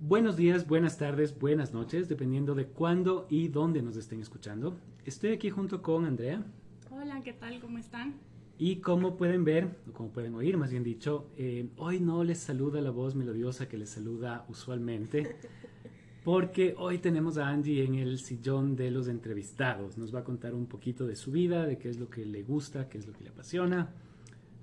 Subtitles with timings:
[0.00, 4.78] Buenos días, buenas tardes, buenas noches, dependiendo de cuándo y dónde nos estén escuchando.
[5.06, 6.44] Estoy aquí junto con Andrea.
[6.90, 7.58] Hola, ¿qué tal?
[7.60, 8.20] ¿Cómo están?
[8.58, 12.38] Y como pueden ver, o como pueden oír, más bien dicho, eh, hoy no les
[12.38, 15.36] saluda la voz melodiosa que les saluda usualmente,
[16.24, 19.96] porque hoy tenemos a Angie en el sillón de los entrevistados.
[19.96, 22.42] Nos va a contar un poquito de su vida, de qué es lo que le
[22.42, 23.90] gusta, qué es lo que le apasiona.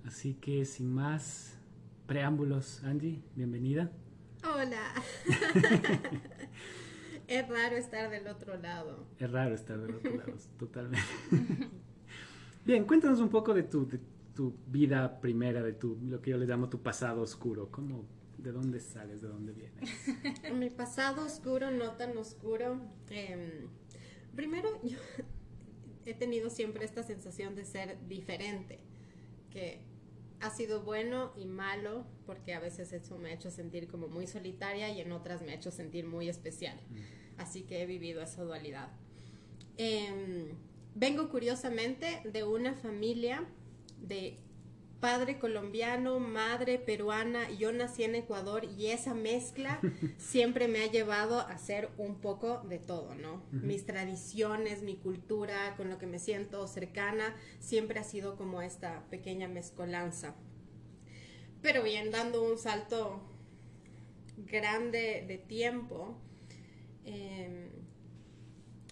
[0.06, 1.58] Así que sin más
[2.06, 3.92] preámbulos, Angie, bienvenida.
[4.44, 4.94] Hola.
[7.28, 9.08] es raro estar del otro lado.
[9.20, 11.08] Es raro estar del otro lado, totalmente.
[12.66, 14.00] Bien, cuéntanos un poco de tu, de
[14.36, 17.70] tu vida primera, de tu, lo que yo le llamo tu pasado oscuro.
[17.72, 18.06] ¿Cómo,
[18.38, 19.22] ¿De dónde sales?
[19.22, 19.90] ¿De dónde vienes?
[20.54, 22.80] Mi pasado oscuro, no tan oscuro.
[23.10, 23.68] Eh,
[24.36, 24.98] primero, yo
[26.06, 28.80] he tenido siempre esta sensación de ser diferente,
[29.52, 29.82] que
[30.40, 34.28] ha sido bueno y malo, porque a veces eso me ha hecho sentir como muy
[34.28, 36.80] solitaria y en otras me ha hecho sentir muy especial.
[37.38, 38.90] Así que he vivido esa dualidad.
[39.78, 40.54] Eh,
[40.96, 43.46] vengo curiosamente de una familia
[44.00, 44.40] de
[45.00, 49.80] padre colombiano, madre peruana, yo nací en Ecuador y esa mezcla
[50.18, 53.44] siempre me ha llevado a ser un poco de todo, ¿no?
[53.52, 59.04] Mis tradiciones, mi cultura, con lo que me siento cercana, siempre ha sido como esta
[59.10, 60.36] pequeña mezcolanza.
[61.62, 63.22] Pero bien, dando un salto
[64.38, 66.16] grande de tiempo,
[67.06, 67.72] eh,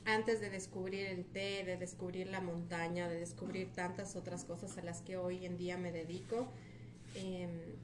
[0.06, 4.84] antes de descubrir el té, de descubrir la montaña, de descubrir tantas otras cosas a
[4.84, 6.48] las que hoy en día me dedico,
[7.16, 7.76] eh,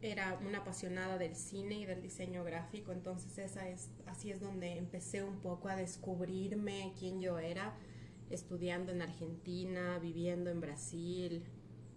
[0.00, 4.78] era una apasionada del cine y del diseño gráfico, entonces esa es, así es donde
[4.78, 7.74] empecé un poco a descubrirme quién yo era,
[8.30, 11.42] estudiando en Argentina, viviendo en Brasil,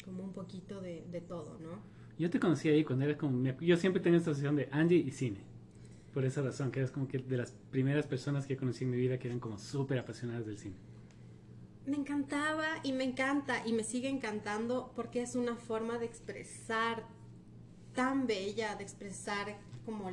[0.04, 1.80] como un poquito de, de todo, ¿no?
[2.18, 3.42] Yo te conocí ahí cuando eras como...
[3.62, 5.49] Yo siempre tenía esta asociación de Angie y cine
[6.14, 8.98] por esa razón, que eres como que de las primeras personas que conocí en mi
[8.98, 10.76] vida que eran como súper apasionadas del cine.
[11.86, 17.04] Me encantaba y me encanta y me sigue encantando porque es una forma de expresar
[17.94, 20.10] tan bella, de expresar como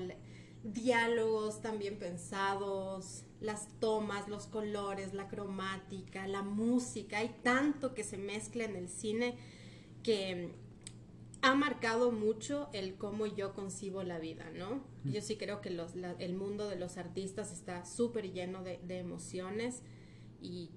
[0.65, 8.05] diálogos tan bien pensados, las tomas, los colores, la cromática, la música, hay tanto que
[8.05, 9.37] se mezcla en el cine
[10.03, 10.55] que
[11.47, 14.83] ha marcado mucho el cómo yo concibo la vida, ¿no?
[15.05, 18.81] Yo sí creo que los, la, el mundo de los artistas está súper lleno de,
[18.83, 19.83] de emociones
[20.43, 20.71] y,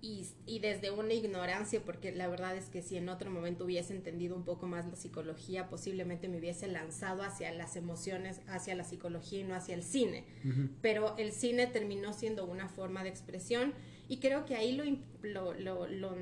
[0.00, 3.94] y, y, desde una ignorancia, porque la verdad es que si en otro momento hubiese
[3.94, 8.82] entendido un poco más la psicología, posiblemente me hubiese lanzado hacia las emociones, hacia la
[8.82, 10.24] psicología y no hacia el cine.
[10.44, 10.70] Uh -huh.
[10.82, 13.72] Pero el cine terminó siendo una forma de expresión
[14.08, 14.82] y creo que ahí lo,
[15.22, 16.16] lo, lo, lo,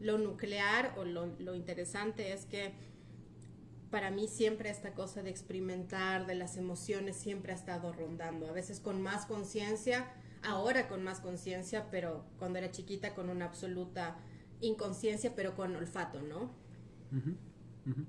[0.00, 2.89] lo nuclear o lo, lo interesante es que
[3.90, 8.48] para mí siempre esta cosa de experimentar, de las emociones, siempre ha estado rondando.
[8.48, 10.12] A veces con más conciencia,
[10.42, 14.16] ahora con más conciencia, pero cuando era chiquita con una absoluta
[14.60, 16.42] inconsciencia, pero con olfato, ¿no?
[17.12, 17.36] Uh -huh.
[17.86, 18.06] Uh -huh.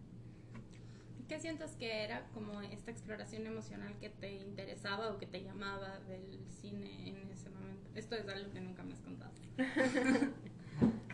[1.28, 6.00] ¿Qué sientes que era como esta exploración emocional que te interesaba o que te llamaba
[6.02, 7.90] del cine en ese momento?
[7.96, 9.32] Esto es algo que nunca me has contado.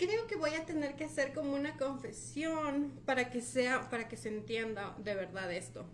[0.00, 4.16] creo que voy a tener que hacer como una confesión para que sea, para que
[4.16, 5.84] se entienda de verdad esto.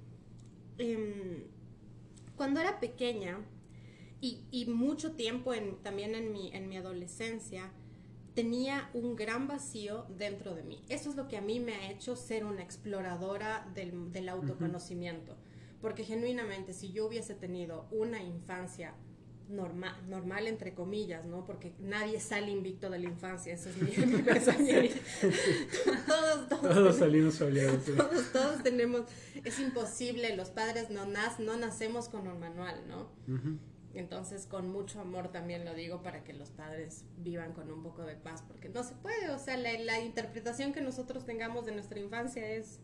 [0.79, 1.45] Eh,
[2.37, 3.41] cuando era pequeña
[4.21, 7.73] y, y mucho tiempo en, también en mi, en mi adolescencia,
[8.35, 10.85] tenía un gran vacío dentro de mí.
[10.89, 15.33] Eso es lo que a mí me ha hecho ser una exploradora del, del autoconocimiento.
[15.33, 15.81] Uh -huh.
[15.81, 18.95] Porque genuinamente, si yo hubiese tenido una infancia
[19.49, 21.45] normal, normal entre comillas, ¿no?
[21.45, 24.97] Porque nadie sale invicto de la infancia, eso es mi, mi pensamiento.
[26.07, 27.83] todos, todos, todos salimos soleados.
[27.85, 27.93] ¿sí?
[27.97, 29.03] Todos, todos tenemos,
[29.45, 33.09] es imposible, los padres no, nas, no nacemos con un manual, ¿no?
[33.29, 33.59] Uh -huh.
[33.95, 38.03] Entonces, con mucho amor también lo digo para que los padres vivan con un poco
[38.03, 41.73] de paz, porque no se puede, o sea, la, la interpretación que nosotros tengamos de
[41.73, 42.79] nuestra infancia es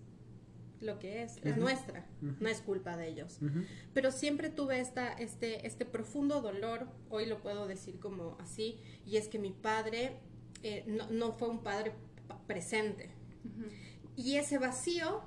[0.82, 1.50] lo que es, uh -huh.
[1.50, 2.36] es nuestra, uh -huh.
[2.40, 3.38] no es culpa de ellos.
[3.40, 3.66] Uh -huh.
[3.94, 9.16] Pero siempre tuve esta, este, este profundo dolor, hoy lo puedo decir como así, y
[9.16, 10.18] es que mi padre
[10.62, 11.92] eh, no, no, fue un padre
[12.46, 13.10] presente.
[14.16, 15.22] Y ese vacío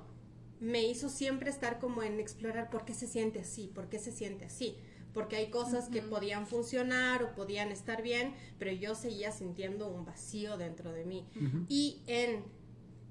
[0.60, 4.12] me hizo siempre estar como en explorar por qué se siente así, por qué se
[4.12, 4.76] siente así.
[5.12, 10.04] Porque hay cosas que podían funcionar o podían estar bien, pero yo seguía sintiendo un
[10.04, 11.26] vacío dentro de mí.
[11.68, 12.44] Y en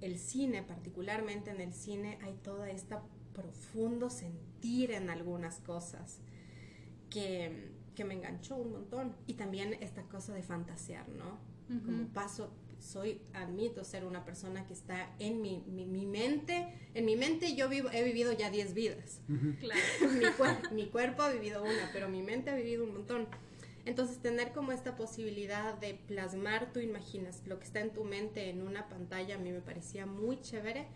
[0.06, 3.04] el cine, particularmente en el cine, hay toda esta
[3.34, 6.20] profundo sentir en algunas cosas
[7.10, 9.16] que que me enganchó un montón.
[9.26, 11.40] Y también esta cosa de fantasear, ¿no?
[11.84, 17.16] Como paso, soy, admito ser una persona que está en mi, mi, mente, en mi
[17.16, 19.22] mente yo vivo, he vivido ya 10 vidas.
[19.60, 19.82] Claro.
[20.70, 23.28] mi, mi cuerpo ha vivido una, pero mi mente ha vivido un montón.
[23.86, 28.50] Entonces, tener como esta posibilidad de plasmar tu imaginas, lo que está en tu mente
[28.50, 30.88] en una pantalla, a mí me parecía muy chévere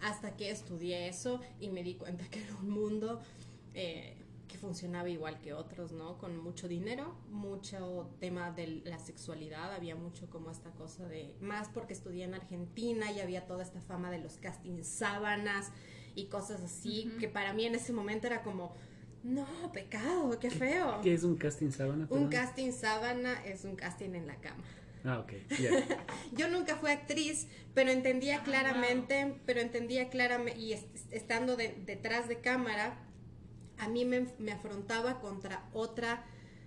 [0.00, 3.20] hasta que estudié eso y me di cuenta que era un mundo
[3.74, 4.16] eh,
[4.48, 6.18] que funcionaba igual que otros, ¿no?
[6.18, 11.68] Con mucho dinero, mucho tema de la sexualidad, había mucho como esta cosa de, más
[11.70, 15.72] porque estudié en Argentina y había toda esta fama de los castings sábanas
[16.14, 18.74] y cosas así, que para mí en ese momento era como,
[19.22, 21.00] no, pecado, qué feo.
[21.02, 22.06] ¿Qué es un casting sábana?
[22.10, 24.64] Un casting sábana es un casting en la cama.
[25.04, 25.32] Ah, ok.
[26.36, 30.72] Yo nunca fui actriz, pero entendía ah, claramente, pero entendía claramente, y
[31.10, 32.98] estando detrás de cámara,
[33.78, 36.24] a mí me, afrontaba contra otra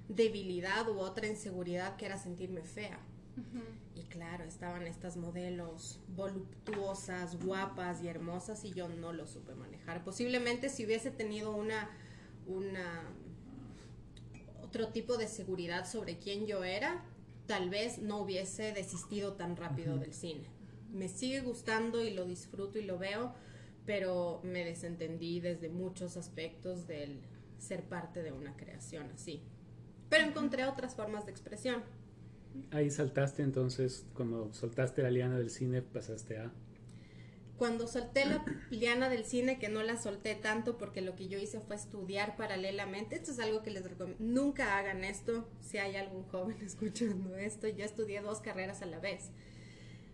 [0.10, 3.00] debilidad u otra inseguridad que era sentirme fea.
[3.96, 10.06] Y claro, estaban estas modelos voluptuosas, guapas y hermosas y yo no lo supe manejar.
[10.06, 11.90] Posiblemente si hubiese tenido una,
[12.48, 13.04] una
[14.62, 17.02] otro tipo de seguridad sobre quién yo era,
[17.46, 20.50] tal vez no hubiese desistido tan rápido del cine.
[20.92, 23.34] Me sigue gustando y lo disfruto y lo veo,
[23.86, 27.22] pero me desentendí desde muchos aspectos del
[27.58, 29.42] ser parte de una creación así.
[30.10, 31.84] Pero encontré otras formas de expresión.
[32.72, 36.52] Ahí saltaste entonces, cuando soltaste la liana del cine, pasaste a
[37.58, 41.40] cuando solté la liana del cine, que no la solté tanto porque lo que yo
[41.40, 45.96] hice fue estudiar paralelamente, esto es algo que les recomiendo, nunca hagan esto, si hay
[45.96, 49.32] algún joven escuchando esto, yo estudié dos carreras a la vez.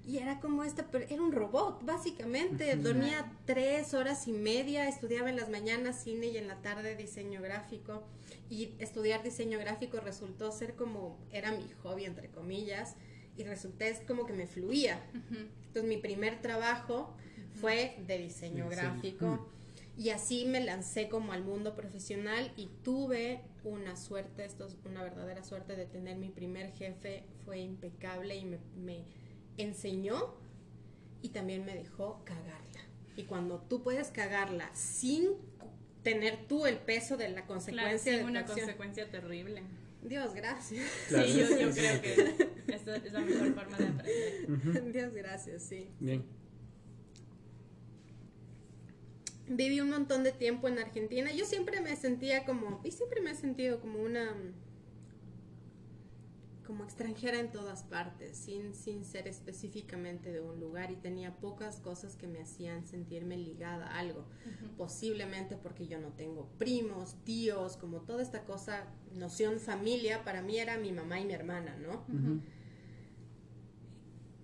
[0.05, 2.75] Y era como esta, era un robot, básicamente.
[2.75, 7.39] Dormía tres horas y media, estudiaba en las mañanas cine y en la tarde diseño
[7.39, 8.03] gráfico.
[8.49, 12.95] Y estudiar diseño gráfico resultó ser como, era mi hobby, entre comillas,
[13.37, 14.99] y resulté como que me fluía.
[15.67, 17.15] Entonces mi primer trabajo
[17.59, 19.47] fue de diseño gráfico.
[19.97, 25.03] Y así me lancé como al mundo profesional y tuve una suerte, esto es una
[25.03, 29.03] verdadera suerte de tener mi primer jefe, fue impecable y me,
[29.57, 30.33] enseñó
[31.21, 32.81] y también me dejó cagarla.
[33.15, 35.33] Y cuando tú puedes cagarla sin
[36.03, 39.61] tener tú el peso de la consecuencia de una consecuencia terrible.
[40.01, 40.89] Dios, gracias.
[41.09, 44.91] Sí, yo, yo, creo que esta es la mejor forma de aprender.
[44.91, 45.89] Dios, gracias, sí.
[45.99, 46.25] Bien.
[49.55, 51.31] Viví un montón de tiempo en Argentina.
[51.31, 54.35] Yo siempre me sentía como, y siempre me he sentido como una,
[56.65, 61.81] como extranjera en todas partes, sin, sin ser específicamente de un lugar y tenía pocas
[61.81, 64.25] cosas que me hacían sentirme ligada a algo.
[64.77, 70.59] Posiblemente porque yo no tengo primos, tíos, como toda esta cosa, noción familia, para mí
[70.59, 72.05] era mi mamá y mi hermana, ¿no?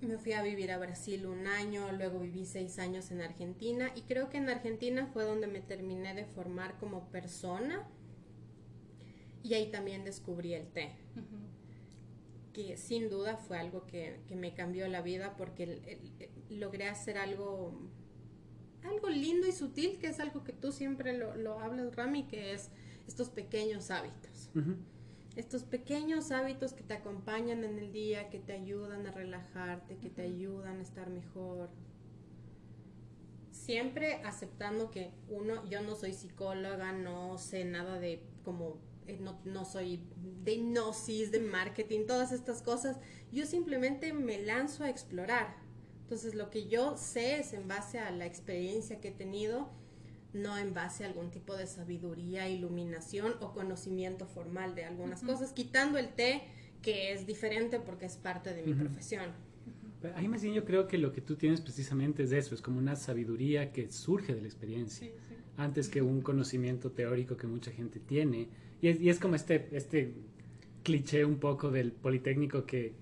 [0.02, 4.02] Me fui a vivir a Brasil un año, luego viví seis años en Argentina y
[4.02, 7.88] creo que en Argentina fue donde me terminé de formar como persona
[9.44, 10.92] y ahí también descubrí el té,
[12.54, 16.00] que sin duda fue algo que, me cambió la vida porque
[16.50, 17.74] logré hacer algo,
[18.84, 22.70] algo lindo y sutil, que es algo que tú siempre lo, hablas, Rami, que es
[23.08, 24.52] estos pequeños hábitos
[25.38, 30.10] estos pequeños hábitos que te acompañan en el día, que te ayudan a relajarte, que
[30.10, 31.70] te ayudan a estar mejor.
[33.52, 39.40] Siempre aceptando que uno, yo no soy psicóloga, no sé nada de como, eh, no,
[39.46, 40.02] no soy
[40.44, 42.98] de hipnosis, de marketing, todas estas cosas.
[43.32, 45.56] Yo simplemente me lanzo a explorar.
[46.02, 49.70] Entonces lo que yo sé es en base a la experiencia que he tenido
[50.34, 55.52] no en base a algún tipo de sabiduría, iluminación o conocimiento formal de algunas cosas,
[55.52, 56.44] quitando el té,
[56.82, 59.32] que es diferente porque es parte de mi profesión.
[60.16, 62.78] Ahí más bien yo creo que lo que tú tienes precisamente es eso, es como
[62.78, 65.10] una sabiduría que surge de la experiencia,
[65.58, 68.48] antes que un conocimiento teórico que mucha gente tiene.
[68.80, 70.14] Y es, y es como este, este
[70.84, 72.94] cliché un poco del politécnico que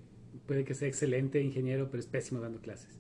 [0.48, 2.98] puede que sea excelente ingeniero, pero es pésimo dando clases.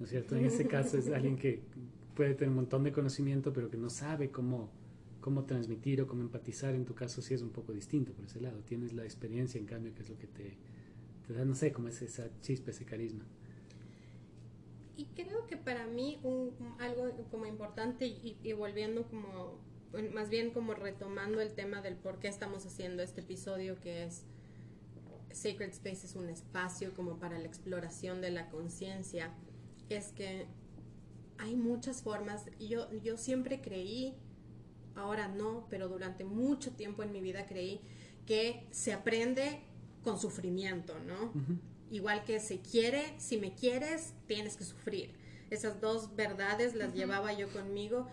[0.00, 0.34] ¿No es cierto?
[0.34, 1.62] En ese caso es alguien que
[2.14, 4.70] puede tener un montón de conocimiento, pero que no sabe cómo,
[5.20, 6.74] cómo transmitir o cómo empatizar.
[6.74, 8.60] En tu caso sí es un poco distinto por ese lado.
[8.60, 10.56] Tienes la experiencia, en cambio, que es lo que te,
[11.28, 13.24] da, no sé, como es esa chispa, ese carisma.
[14.96, 19.58] Y creo que para mí un, algo como importante y, y, volviendo como,
[20.12, 24.24] más bien como retomando el tema del por qué estamos haciendo este episodio que es
[25.32, 29.32] Sacred Space es un espacio como para la exploración de la conciencia,
[29.88, 30.46] es que
[31.42, 32.44] hay muchas formas.
[32.60, 34.14] Yo, yo siempre creí,
[34.94, 37.80] ahora no, pero durante mucho tiempo en mi vida creí
[38.26, 39.60] que se aprende
[40.04, 41.32] con sufrimiento, ¿no?
[41.90, 45.14] Igual que se quiere, si me quieres, tienes que sufrir.
[45.50, 48.06] Esas dos verdades las llevaba yo conmigo.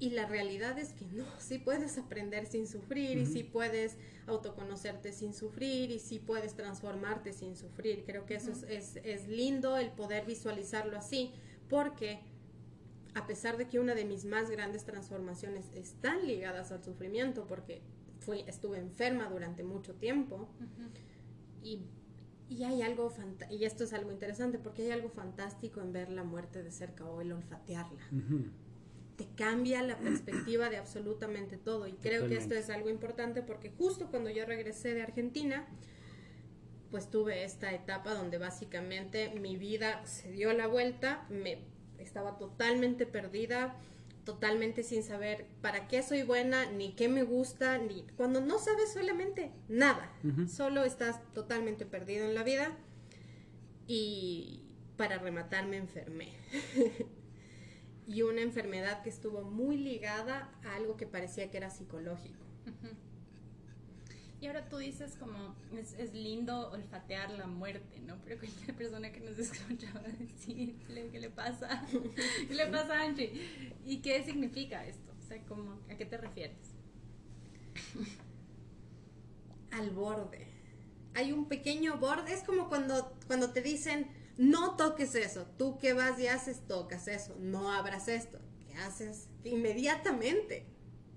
[0.00, 3.96] Y la realidad es que no, sí puedes aprender sin sufrir y sí puedes
[4.28, 8.04] autoconocerte sin sufrir y sí puedes transformarte sin sufrir.
[8.06, 11.32] Creo que eso es, es, lindo el poder visualizarlo así,
[11.68, 12.20] porque
[13.14, 17.82] a pesar de que una de mis más grandes transformaciones están ligadas al sufrimiento, porque
[18.20, 20.48] fui, estuve enferma durante mucho tiempo,
[21.64, 21.82] y,
[22.48, 23.12] y, hay algo,
[23.50, 27.04] y esto es algo interesante, porque hay algo fantástico en ver la muerte de cerca
[27.04, 28.06] o el olfatearla.
[29.18, 31.86] Te cambia la perspectiva de absolutamente todo.
[31.86, 35.66] Y creo que esto es algo importante porque justo cuando yo regresé de Argentina,
[36.90, 41.58] pues tuve esta etapa donde básicamente mi vida se dio la vuelta, me
[41.98, 43.76] estaba totalmente perdida,
[44.24, 48.92] totalmente sin saber para qué soy buena, ni qué me gusta, ni cuando no sabes
[48.92, 50.12] solamente nada,
[50.48, 52.76] solo estás totalmente perdido en la vida
[53.86, 54.62] y
[54.96, 56.32] para rematar me enfermé.
[58.08, 62.42] y una enfermedad que estuvo muy ligada a algo que parecía que era psicológico.
[64.40, 68.16] Y ahora tú dices como es, es, lindo olfatear la muerte, ¿no?
[68.24, 71.84] Pero cualquier persona que nos escucha va a decir, ¿qué le pasa?
[72.46, 73.32] ¿Qué le pasa a Angie?
[73.84, 75.12] ¿Y qué significa esto?
[75.18, 76.76] O sea, como, ¿a qué te refieres?
[79.72, 80.46] Al borde.
[81.14, 84.06] Hay un pequeño borde, es como cuando, cuando te dicen,
[84.38, 89.26] no toques eso, tú que vas y haces, tocas eso, no abras esto, ¿qué haces?
[89.44, 90.64] Inmediatamente.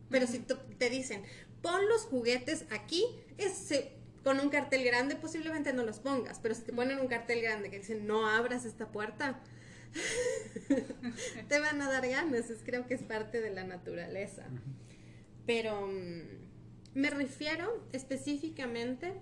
[0.10, 1.24] Pero si te dicen,
[1.62, 3.06] pon los juguetes aquí,
[3.38, 3.70] es,
[4.24, 7.70] con un cartel grande posiblemente no los pongas, pero si te ponen un cartel grande
[7.70, 9.40] que dice no abras esta puerta,
[11.48, 14.48] te van a dar ganas, es, creo que es parte de la naturaleza.
[15.46, 16.22] Pero mm,
[16.96, 19.14] me refiero específicamente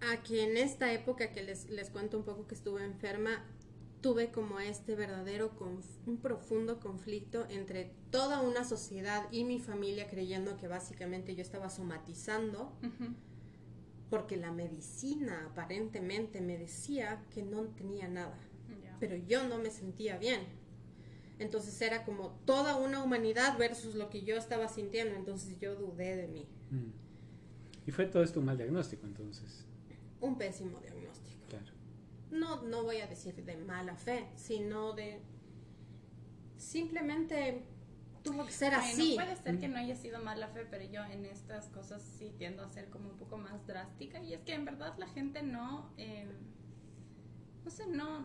[0.00, 3.44] a que en esta época que les, les cuento un poco que estuve enferma,
[4.00, 5.50] tuve como este verdadero,
[6.06, 11.68] un profundo conflicto entre toda una sociedad y mi familia creyendo que básicamente yo estaba
[11.68, 12.72] somatizando,
[14.10, 18.38] porque la medicina aparentemente me decía que no tenía nada,
[19.00, 20.40] pero yo no me sentía bien.
[21.38, 26.16] Entonces era como toda una humanidad versus lo que yo estaba sintiendo, entonces yo dudé
[26.16, 26.48] de mí.
[26.70, 26.90] Mm.
[27.86, 29.64] ¿Y fue todo esto un mal diagnóstico entonces?
[30.20, 31.38] Un pésimo diagnóstico
[32.30, 35.20] no, no voy a decir de mala fe, sino de
[36.56, 37.64] simplemente
[38.22, 39.14] tuvo que ser así.
[39.14, 42.62] Puede ser que no haya sido mala fe, pero yo en estas cosas sí tiendo
[42.62, 45.92] a ser como un poco más drástica y es que en verdad la gente no,
[45.96, 46.28] em,
[47.64, 48.24] no sé, no,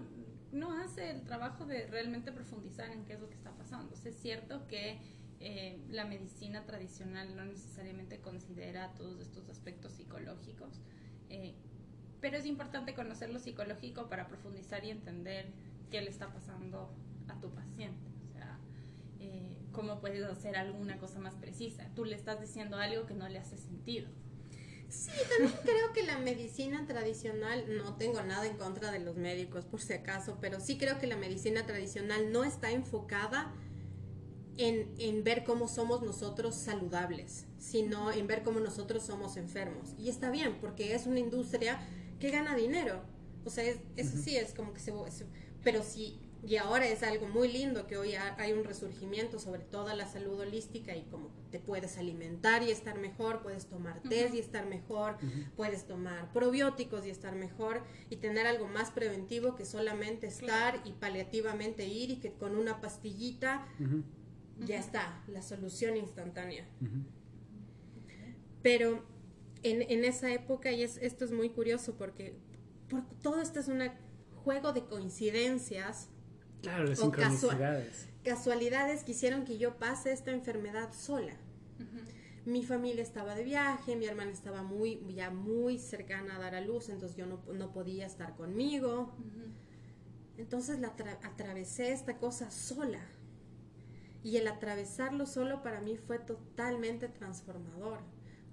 [0.51, 3.95] no hace el trabajo de realmente profundizar en qué es lo que está pasando.
[3.95, 4.99] es cierto que
[5.39, 10.81] eh, la medicina tradicional no necesariamente considera todos estos aspectos psicológicos.
[11.29, 11.55] Eh,
[12.23, 15.51] pero es importante conocer lo psicológico para profundizar y entender
[15.91, 16.89] qué le está pasando
[17.27, 18.07] a tu paciente.
[18.23, 18.59] O sea,
[19.19, 21.85] eh, cómo puedes hacer alguna cosa más precisa.
[21.95, 24.07] Tú le estás diciendo algo que no le hace sentido.
[24.87, 29.65] Sí, también creo que la medicina tradicional, no tengo nada en contra de los médicos
[29.65, 33.53] por si acaso, pero sí creo que la medicina tradicional no está enfocada
[34.55, 39.93] en, en, ver cómo somos nosotros saludables, sino en ver cómo nosotros somos enfermos.
[39.97, 41.85] Y está bien, porque es una industria
[42.23, 43.01] que gana dinero.
[43.43, 43.65] O sea,
[43.97, 44.93] eso sí es como que se,
[45.61, 49.93] Pero sí, y ahora es algo muy lindo que hoy hay un resurgimiento sobre toda
[49.93, 54.39] la salud holística y como te puedes alimentar y estar mejor, puedes tomar té y
[54.39, 55.17] estar mejor,
[55.57, 60.93] puedes tomar probióticos y estar mejor y tener algo más preventivo que solamente estar y
[60.93, 63.67] paliativamente ir y que con una pastillita
[64.59, 66.65] ya está, la solución instantánea.
[68.61, 69.12] Pero
[69.63, 72.35] en, esa época, y esto es muy curioso porque,
[73.21, 73.81] todo esto es un
[74.43, 76.09] juego de coincidencias.
[76.61, 78.07] Claro, de sincronicidades.
[78.23, 81.35] casualidades que hicieron que yo pase esta enfermedad sola.
[82.45, 86.61] Mi familia estaba de viaje, mi hermana estaba muy, ya muy cercana a dar a
[86.61, 89.13] luz, entonces yo no, podía estar conmigo.
[90.37, 90.89] Entonces la
[91.23, 93.01] atravesé esta cosa sola.
[94.23, 97.99] Y el atravesarlo solo para mí fue totalmente transformador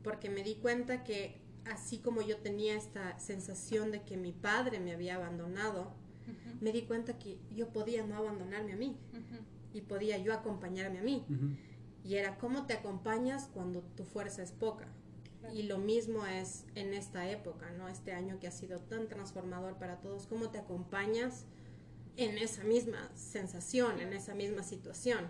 [0.03, 4.81] porque me di cuenta que así como yo tenía esta sensación de que mi padre
[4.81, 5.93] me había abandonado,
[6.61, 8.97] me di cuenta que yo podía no abandonarme a mí
[9.73, 11.25] y podía yo acompañarme a mí.
[12.05, 14.89] Y era cómo te acompañas cuando tu fuerza es poca.
[15.55, 17.89] Y lo mismo es en esta época, ¿no?
[17.89, 21.47] Este año que ha sido tan transformador para todos, cómo te acompañas
[22.17, 25.29] en esa misma sensación, en esa misma situación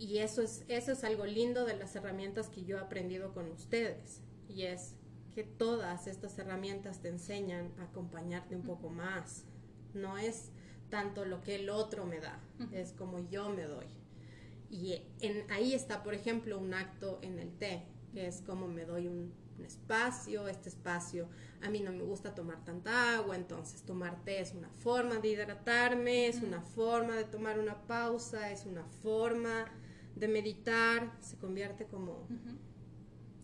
[0.00, 3.50] y, eso, es, eso es algo lindo de las herramientas que yo he aprendido con
[3.50, 4.22] ustedes.
[4.48, 4.94] Y es
[5.34, 9.44] que todas estas herramientas te enseñan a acompañarte un poco más.
[9.92, 10.52] No es
[10.88, 12.40] tanto lo que el otro me da,
[12.72, 13.86] es como yo me doy.
[14.70, 17.82] Y en, ahí está, por ejemplo, un acto en el té,
[18.14, 21.28] que es como me doy un, espacio, este espacio,
[21.60, 25.28] a mí no me gusta tomar tanta agua, entonces tomar té es una forma de
[25.28, 29.70] hidratarme, es una forma de tomar una pausa, es una forma
[30.16, 32.26] de meditar, se convierte como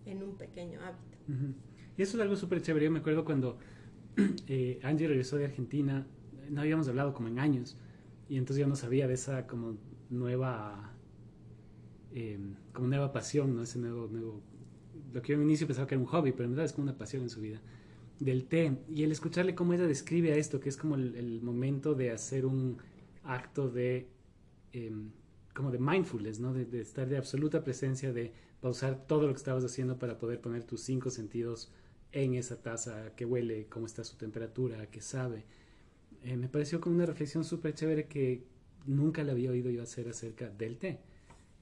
[0.04, 1.18] en un pequeño hábito.
[1.96, 3.58] Y eso es algo súper chévere, yo me acuerdo cuando
[4.46, 6.06] eh, Angie regresó de Argentina,
[6.50, 7.76] no habíamos hablado como en años,
[8.28, 9.76] y entonces yo no sabía de esa como
[10.10, 10.96] nueva
[12.16, 13.62] Em, como nueva pasión, ¿no?
[13.62, 14.40] Ese nuevo, nuevo,
[15.12, 16.84] lo que yo en inicio pensaba que era un hobby, pero en verdad es como
[16.84, 17.60] una pasión en su vida,
[18.20, 18.78] del té.
[18.88, 22.46] Y el escucharle cómo ella describe a esto, que es como el, momento de hacer
[22.46, 22.78] un
[23.22, 24.08] acto de,
[24.72, 25.10] em,
[25.56, 26.52] como de mindfulness, ¿no?
[26.52, 30.62] De, estar de absoluta presencia, de pausar todo lo que estabas haciendo para poder poner
[30.64, 31.72] tus cinco sentidos
[32.12, 35.44] en esa taza, que huele, cómo está su temperatura, que sabe.
[36.22, 38.44] Eh, me pareció como una reflexión súper chévere que
[38.84, 41.00] nunca la había oído yo hacer acerca del té.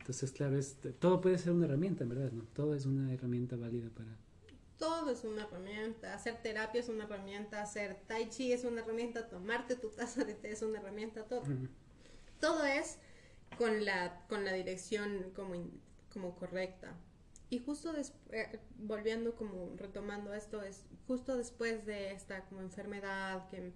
[0.00, 0.58] Entonces, claro,
[0.98, 2.42] todo puede ser una herramienta, en verdad, ¿no?
[2.52, 4.18] Todo es una herramienta válida para...
[4.76, 6.12] Todo es una herramienta.
[6.12, 10.34] Hacer terapia es una herramienta, hacer tai chi es una herramienta, tomarte tu taza de
[10.34, 11.44] té es una herramienta, todo.
[12.40, 12.98] Todo es
[13.56, 15.54] con la, con la dirección como,
[16.12, 16.94] como correcta.
[17.50, 23.48] Y justo después, eh, volviendo como retomando esto, es justo después de esta como enfermedad
[23.48, 23.72] que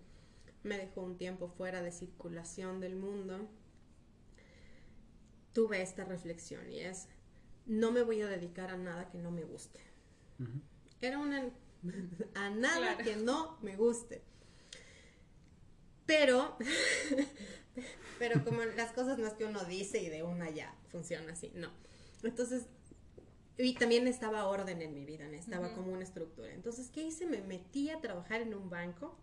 [0.62, 3.48] me dejó un tiempo fuera de circulación del mundo,
[5.52, 7.08] tuve esta reflexión y es,
[7.66, 9.80] no me voy a dedicar a nada que no me guste.
[11.00, 11.50] Era una...
[12.34, 14.22] a nada que no me guste.
[16.08, 16.56] Pero,
[18.18, 21.52] pero como las cosas no es que uno dice y de una ya funciona así,
[21.54, 21.70] no.
[22.22, 22.66] Entonces,
[23.58, 26.52] y también estaba orden en mi vida, estaba como una estructura.
[26.54, 27.26] Entonces, ¿qué hice?
[27.26, 29.18] Me metí a trabajar en un banco,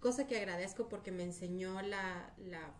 [0.00, 2.74] cosa que agradezco porque me enseñó la, la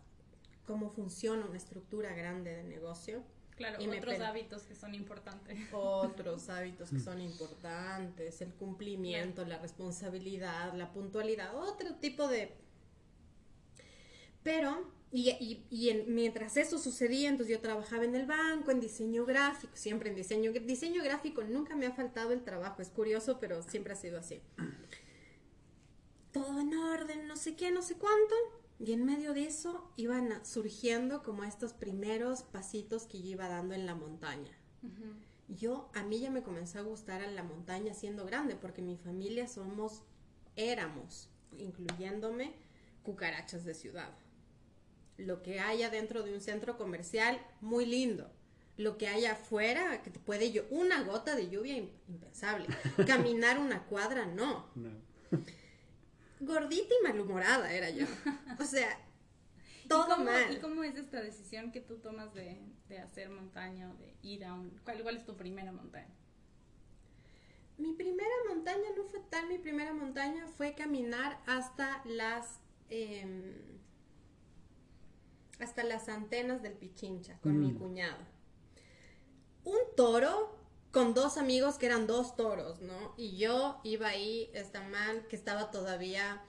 [0.67, 3.23] cómo funciona una estructura grande de negocio.
[3.55, 5.57] Claro, otros hábitos que son importantes.
[5.71, 12.62] Otros hábitos que son importantes, el cumplimiento, la responsabilidad, la puntualidad, otro tipo de...
[14.43, 19.75] Pero, y, y, mientras eso sucedía, entonces yo trabajaba en el banco, en diseño gráfico,
[19.75, 23.93] siempre en diseño, diseño gráfico, nunca me ha faltado el trabajo, es curioso, pero siempre
[23.93, 24.41] ha sido así.
[26.31, 28.35] Todo en orden, no sé qué, no sé cuánto
[28.79, 33.75] y en medio de eso iban surgiendo como estos primeros pasitos que yo iba dando
[33.75, 34.51] en la montaña.
[35.47, 38.97] Yo, a mí ya me comenzó a gustar a la montaña siendo grande, porque mi
[38.97, 40.01] familia somos,
[40.57, 42.53] éramos, incluyéndome,
[43.03, 44.13] cucarachas de ciudad.
[45.17, 48.31] Lo que haya dentro de un centro comercial, muy lindo.
[48.77, 52.67] Lo que haya afuera, que te puede yo, una gota de lluvia impensable.
[53.07, 54.67] Caminar una cuadra, no.
[54.75, 54.89] no
[56.45, 58.05] gordita y malhumorada era yo.
[58.59, 58.97] O sea,
[59.87, 60.53] todo ¿Y cómo, mal.
[60.53, 62.59] ¿Y cómo es esta decisión que tú tomas de,
[63.03, 64.69] hacer montaña o de ir a un...
[64.83, 66.13] ¿cuál, ¿Cuál es tu primera montaña?
[67.77, 72.59] Mi primera montaña no fue tal, mi primera montaña fue caminar hasta las...
[72.89, 73.79] Em,
[75.63, 77.79] hasta las antenas del Pichincha con mi mm.
[77.79, 78.17] cuñado.
[79.63, 80.57] Un toro
[80.91, 83.15] con dos amigos que eran dos toros, ¿no?
[83.17, 86.43] Y yo iba ahí, esta man que estaba todavía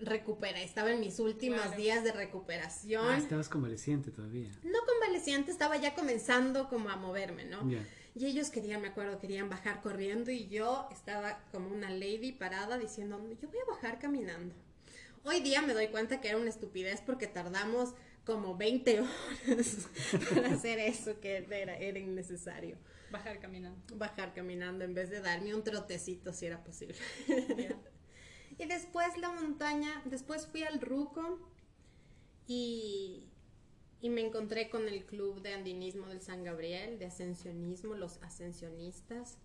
[0.00, 3.06] recupera, estaba en mis últimos días de recuperación.
[3.06, 4.50] Ah, estabas convaleciente todavía.
[4.64, 7.60] No convaleciente, estaba ya comenzando como a moverme, ¿no?
[8.14, 12.78] Y ellos querían, me acuerdo, querían bajar corriendo y yo estaba como una lady parada
[12.78, 14.54] diciendo, yo voy a bajar caminando.
[15.22, 17.94] Hoy día me doy cuenta que era una estupidez porque tardamos
[18.26, 19.88] como 20 horas
[20.34, 22.76] para hacer eso que era, era innecesario.
[23.10, 23.96] Bajar caminando.
[23.96, 26.96] Bajar caminando en vez de darme un trotecito si era posible.
[28.58, 31.38] y después la montaña, después fui al Ruco
[32.48, 33.22] y,
[34.00, 39.38] y me encontré con el club de andinismo del San Gabriel, de ascensionismo, los ascensionistas,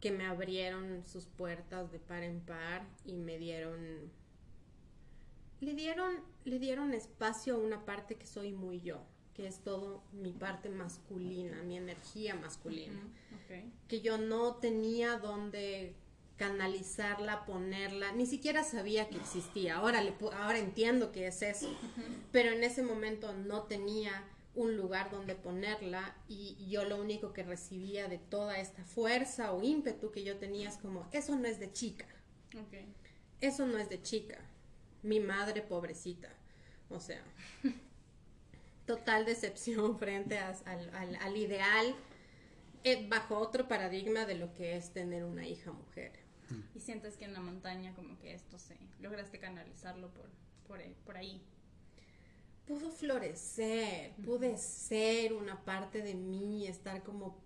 [0.00, 4.12] que me abrieron sus puertas de par en par y me dieron
[5.60, 9.04] le dieron le dieron espacio a una parte que soy muy yo
[9.36, 12.98] que es todo mi parte masculina, mi energía masculina,
[13.86, 15.94] que yo no tenía dónde
[16.38, 19.76] canalizarla, ponerla, ni siquiera sabía que existía.
[19.76, 21.68] Ahora, le, ahora entiendo que es eso,
[22.32, 27.42] pero en ese momento no tenía un lugar donde ponerla y yo lo único que
[27.42, 31.60] recibía de toda esta fuerza o ímpetu que yo tenía es como, eso no es
[31.60, 32.06] de chica.
[33.42, 34.38] Eso no es de chica.
[35.06, 36.28] Mi madre pobrecita.
[36.88, 37.22] O sea,
[38.86, 41.94] total decepción frente a- al, al- al ideal
[42.84, 46.12] eh, bajo otro paradigma de lo que es tener una hija mujer.
[46.76, 48.76] Y sientes que en la montaña como que esto se...
[49.00, 50.26] Lograste canalizarlo por,
[50.68, 51.42] por, eh, por ahí.
[52.66, 57.36] Pudo florecer, pude ser una parte de mí, estar como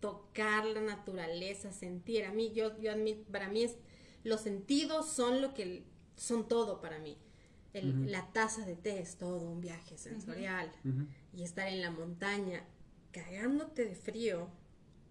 [0.00, 2.24] tocar la naturaleza, sentir.
[2.24, 2.92] A mí, yo, yo
[3.30, 3.76] para mí es,
[4.24, 5.84] los sentidos son lo que
[6.20, 7.16] son todo para mí.
[7.72, 8.10] El-.
[8.10, 10.70] La taza de té es todo un viaje sensorial.
[11.32, 12.62] Y estar en la montaña
[13.10, 14.48] cagándote de frío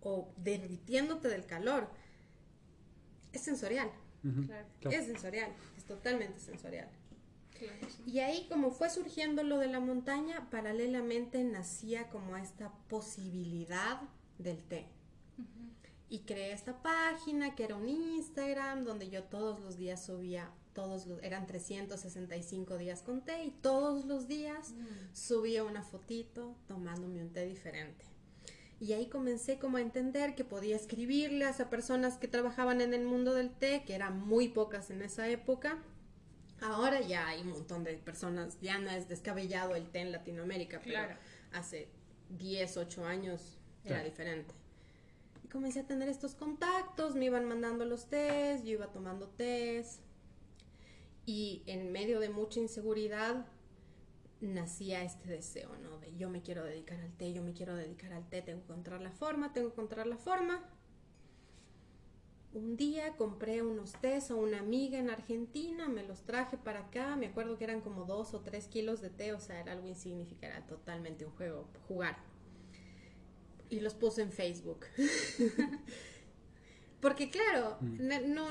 [0.02, 1.90] o derritiéndote del calor
[3.34, 3.92] es sensorial.
[4.22, 4.68] Claro.
[4.82, 4.98] Claro.
[4.98, 6.90] es sensorial, es totalmente sensorial.
[7.58, 8.04] Claro, sí.
[8.06, 14.02] Y ahí como fue surgiendo lo de la montaña, paralelamente nacía como esta posibilidad
[14.38, 14.88] del té.
[16.10, 21.06] Y creé esta página que era un Instagram donde yo todos los días subía, todos
[21.06, 24.74] los, eran 365 días con té y todos los días
[25.14, 28.06] subía una fotito tomándome un té diferente.
[28.80, 33.04] Y ahí comencé como a entender que podía escribirles a personas que trabajaban en el
[33.06, 35.78] mundo del té, que eran muy pocas en esa época.
[36.62, 40.80] Ahora ya hay un montón de personas, ya no es descabellado el té en Latinoamérica,
[40.84, 41.16] pero Claro.
[41.52, 41.90] hace
[42.30, 44.10] 10, 8 años era Claro.
[44.10, 44.54] diferente.
[45.52, 50.00] Comencé a tener estos contactos, me iban mandando los tés, yo iba tomando tés.
[51.26, 53.48] Y en medio de mucha inseguridad
[54.42, 55.98] nacía este deseo, ¿no?
[56.00, 58.72] De yo me quiero dedicar al té, yo me quiero dedicar al té, tengo que
[58.72, 60.64] encontrar la forma, tengo que encontrar la forma.
[62.54, 67.16] Un día compré unos tés a una amiga en Argentina, me los traje para acá,
[67.16, 69.88] me acuerdo que eran como dos o tres kilos de té, o sea, era algo
[69.88, 72.29] insignificante, era totalmente un juego, jugar.
[73.70, 74.86] Y los puse en Facebook.
[77.02, 78.48] Porque claro, n- no,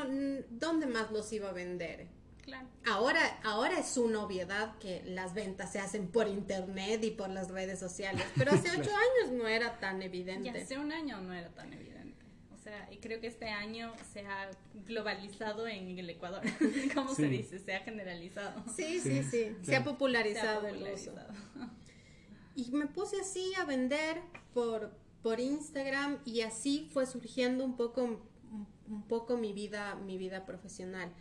[0.50, 2.06] ¿dónde más los iba a vender?
[2.42, 2.66] Claro.
[2.86, 7.50] Ahora, ahora es una obviedad que las ventas se hacen por internet y por las
[7.50, 10.48] redes sociales, pero hace ocho años no era tan Y evidente.
[10.62, 12.24] hace un año no era tan evidente.
[12.54, 14.50] O sea, y creo que este año se ha
[14.86, 16.42] globalizado en el Ecuador.
[16.94, 17.58] ¿Cómo se dice?
[17.58, 18.64] Se ha generalizado.
[18.74, 21.10] Sí, sí, Sí, sí, se ha popularizado, Se ha el uso.
[21.12, 21.32] popularizado.
[22.56, 24.20] Y me puse así a vender
[24.54, 24.90] por,
[25.28, 31.12] por Instagram y así fue surgiendo un poco, un, poco mi vida, mi vida profesional.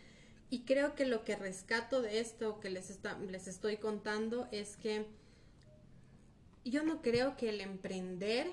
[0.50, 4.78] Y creo que lo que rescato de esto que les, está, les estoy contando es
[4.78, 5.08] que
[6.64, 8.48] yo no creo que el emprender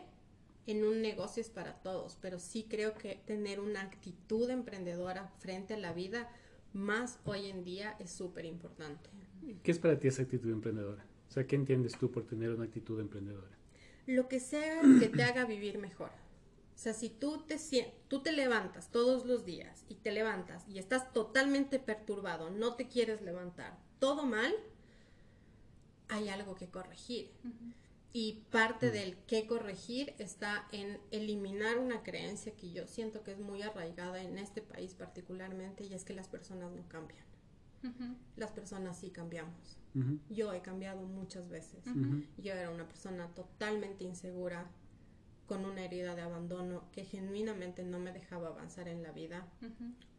[0.67, 5.75] en un negocio es para todos, pero sí creo que tener una actitud emprendedora frente
[5.75, 6.33] a la vida
[6.73, 9.09] más hoy en día es súper importante.
[9.63, 11.07] ¿Qué es para ti esa actitud emprendedora?
[11.29, 13.54] O sea, ¿qué entiendes tú por tener una actitud emprendedora?
[14.07, 16.11] Lo que sea que te haga vivir mejor.
[16.75, 17.59] O sea, si tú te,
[18.09, 22.89] tú te levantas todos los días y te levantas y estás totalmente perturbado, no te
[22.89, 24.53] quieres levantar, todo mal,
[26.09, 27.31] hay algo que corregir.
[28.13, 33.39] Y parte del que corregir está en eliminar una creencia que yo siento que es
[33.39, 37.25] muy arraigada en este país particularmente y es que las personas no cambian.
[38.37, 39.79] Las personas sí cambiamos.
[40.29, 41.85] Yo he cambiado muchas veces.
[42.39, 44.67] Yo era una persona totalmente insegura,
[45.47, 49.47] con una herida de abandono que genuinamente no me dejaba avanzar en la vida.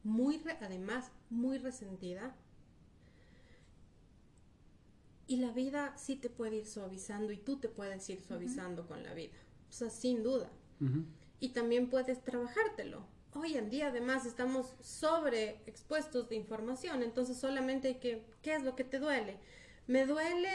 [0.04, 2.36] Muy, re- además, muy resentida.
[5.28, 9.04] Y la vida sí te puede ir suavizando y tú te puedes ir suavizando con
[9.04, 9.34] la vida.
[9.68, 10.50] O sea, sin duda.
[11.40, 13.08] Y también puedes trabajártelo.
[13.34, 18.76] Hoy en día además estamos sobreexpuestos de información, entonces solamente hay que, ¿qué es lo
[18.76, 19.38] que te duele?
[19.88, 20.50] Me duele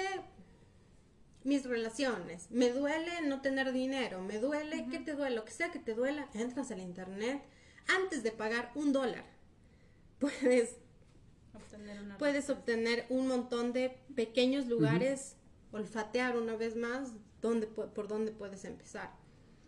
[1.45, 5.37] mis relaciones, me duele no tener dinero, me duele, ¿qué te duele?
[5.37, 7.43] Lo que sea que te duela, entras al internet
[7.89, 9.25] antes de pagar un dólar.
[10.19, 10.77] Puedes,
[11.55, 12.61] Obtener una puedes respuesta.
[12.61, 15.37] obtener un montón de pequeños lugares,
[15.73, 19.11] olfatear una vez más dónde, por dónde puedes empezar.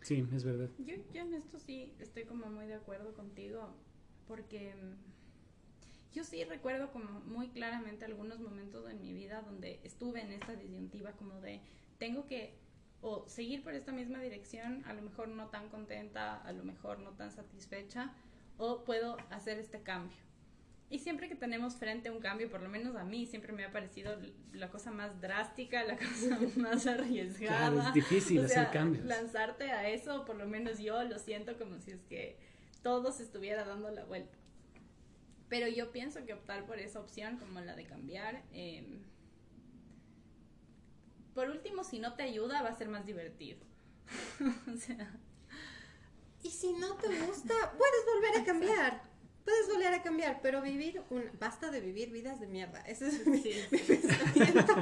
[0.02, 0.68] Sí, es verdad.
[0.78, 3.74] Yo, yo en esto sí estoy como muy de acuerdo contigo,
[4.28, 5.21] porque mm,
[6.12, 10.54] yo sí recuerdo como muy claramente algunos momentos en mi vida donde estuve en esta
[10.54, 11.60] disyuntiva como de
[11.98, 12.60] tengo que
[13.02, 17.00] o seguir por esta misma dirección, a lo mejor no tan contenta, a lo mejor
[17.00, 18.12] no tan satisfecha,
[18.58, 20.16] o puedo hacer este cambio.
[20.88, 23.64] Y siempre que tenemos frente a un cambio, por lo menos a mí, siempre me
[23.64, 24.16] ha parecido
[24.52, 27.70] la cosa más drástica, la cosa más arriesgada.
[27.70, 29.04] Claro, es difícil O hacer cambios.
[29.04, 32.38] Lanzarte a eso, por lo menos yo lo siento como si es que
[32.82, 34.36] todo se estuviera dando la vuelta.
[35.52, 39.02] Pero yo pienso que optar por esa opción, como la de cambiar, eh,
[41.34, 43.60] por último, si no te ayuda, va a ser más divertido.
[44.74, 45.14] o sea,
[46.42, 49.11] Y si no te gusta, puedes volver a cambiar.
[49.44, 52.80] Puedes volver a cambiar, pero vivir, un, basta de vivir vidas de mierda.
[52.82, 54.74] Ese es mi, pensamiento.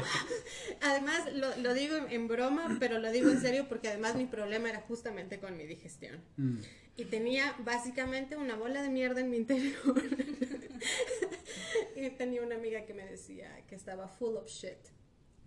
[0.82, 4.82] además, lo, digo en, broma, pero lo digo en serio porque además mi problema era
[4.82, 6.22] justamente con mi digestión.
[6.36, 6.58] Mm.
[6.96, 10.02] Y tenía básicamente una bola de mierda en mi interior.
[11.96, 14.78] y tenía una amiga que me decía que estaba full of shit.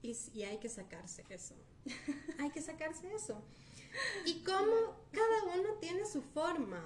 [0.02, 1.56] Y, y hay que sacarse eso.
[2.39, 3.43] hay que sacarse eso.
[4.26, 6.84] Y como cada uno tiene su forma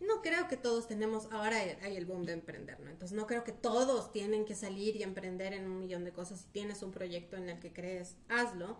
[0.00, 2.90] no creo que todos tenemos, ahora hay el boom de emprender, ¿no?
[2.90, 6.40] Entonces no creo que todos tienen que salir y emprender en un millón de cosas.
[6.40, 8.78] Si tienes un proyecto en el que crees, hazlo,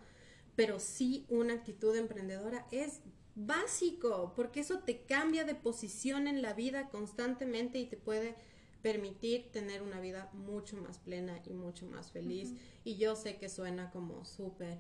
[0.57, 3.01] pero sí una actitud emprendedora es
[3.35, 8.35] básico, porque eso te cambia de posición en la vida constantemente y te puede
[8.83, 12.55] permitir tener una vida mucho más plena y mucho más feliz.
[12.83, 14.79] Y yo sé que suena como súper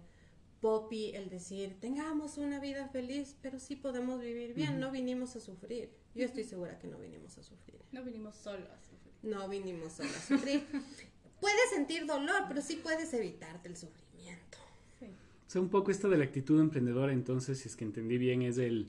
[0.60, 5.40] poppy el decir, tengamos una vida feliz, pero sí podemos vivir bien, no vinimos a
[5.40, 5.90] sufrir.
[6.14, 7.80] Yo estoy segura que no vinimos a sufrir.
[7.92, 9.12] No vinimos solo a sufrir.
[9.22, 10.66] No vinimos solo a sufrir.
[11.40, 14.58] puedes sentir dolor, pero sí puedes evitarte el sufrimiento.
[14.98, 15.06] Sí.
[15.06, 18.42] O sea, un poco esto de la actitud emprendedora, entonces, si es que entendí bien,
[18.42, 18.88] es el.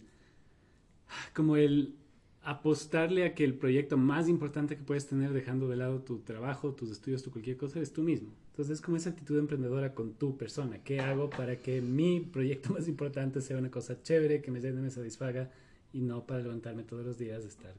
[1.34, 1.96] como el
[2.44, 6.74] apostarle a que el proyecto más importante que puedes tener dejando de lado tu trabajo,
[6.74, 8.32] tus estudios, tu cualquier cosa, es tú mismo.
[8.52, 10.84] Entonces es como esa actitud emprendedora con tu persona.
[10.84, 14.82] ¿Qué hago para que mi proyecto más importante sea una cosa chévere, que me llene,
[14.82, 15.50] me satisfaga
[15.94, 17.74] y no para levantarme todos los días de estar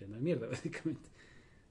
[0.00, 1.10] lleno de mierda, básicamente.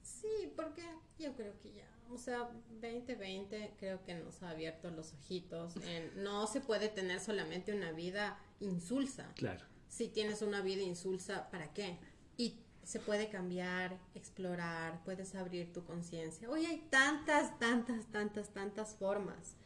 [0.02, 0.82] Sí, porque
[1.18, 2.48] yo creo que ya, o sea,
[2.80, 5.74] 2020 creo que nos ha abierto los ojitos.
[5.84, 9.32] En, no se puede tener solamente una vida insulsa.
[9.34, 9.64] Claro.
[9.88, 11.98] Si tienes una vida insulsa, ¿para qué?
[12.36, 16.48] Y se puede cambiar, explorar, puedes abrir tu conciencia.
[16.48, 19.58] Hoy hay tantas, tantas, tantas, tantas formas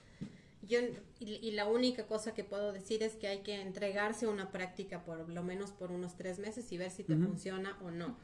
[0.62, 0.78] yo,
[1.20, 5.04] y, la única cosa que puedo decir es que hay que entregarse a una práctica
[5.04, 8.16] por lo menos por unos tres meses y ver si te funciona o no.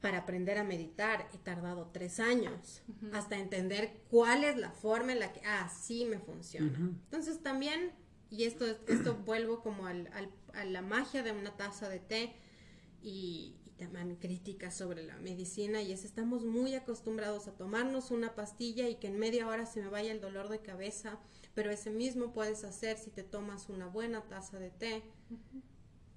[0.00, 5.20] Para aprender a meditar he tardado tres años hasta entender cuál es la forma en
[5.20, 6.72] la que, ah, sí me funciona.
[6.76, 7.92] Entonces también,
[8.30, 10.08] y esto, esto vuelvo como al,
[10.54, 12.34] a la magia de una taza de té
[13.04, 18.88] y, también críticas sobre la medicina y es estamos muy acostumbrados a tomarnos una pastilla
[18.88, 21.18] y que en media hora se me vaya el dolor de cabeza,
[21.54, 25.02] pero ese mismo puedes hacer si te tomas una buena taza de té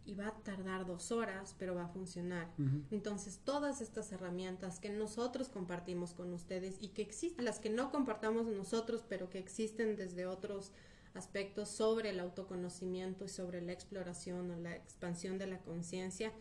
[0.06, 2.48] y va a tardar dos horas, pero va a funcionar.
[2.92, 7.92] Entonces todas estas herramientas que nosotros compartimos con ustedes y que existen, las que no
[7.92, 10.72] compartamos nosotros, pero que existen desde otros
[11.14, 16.32] aspectos sobre el autoconocimiento y sobre la exploración o la expansión de la conciencia,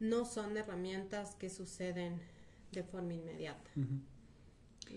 [0.00, 2.20] no son herramientas que suceden
[2.72, 3.70] de forma inmediata.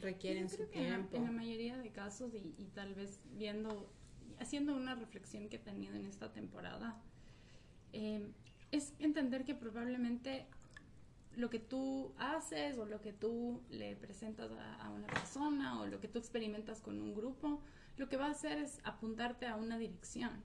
[0.01, 1.15] Requieren su tiempo.
[1.15, 3.89] En la, mayoría de casos, y, tal vez viendo,
[4.39, 7.01] haciendo una reflexión que he tenido en esta temporada,
[7.93, 8.27] eh,
[8.71, 10.47] es entender que probablemente
[11.36, 15.99] lo que tú haces o lo que tú le presentas a, una persona o lo
[15.99, 17.62] que tú experimentas con un grupo,
[17.97, 20.43] lo que va a hacer es apuntarte a una dirección